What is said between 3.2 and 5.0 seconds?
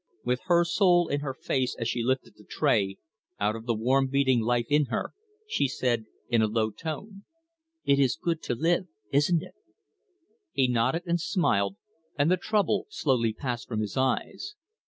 out of the warm beating life in